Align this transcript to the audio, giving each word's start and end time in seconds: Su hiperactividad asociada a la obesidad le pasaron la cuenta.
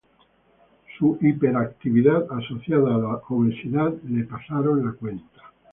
Su 0.97 1.19
hiperactividad 1.21 2.25
asociada 2.31 2.95
a 2.95 2.97
la 2.97 3.15
obesidad 3.29 3.93
le 4.09 4.23
pasaron 4.23 4.83
la 4.83 4.93
cuenta. 4.93 5.41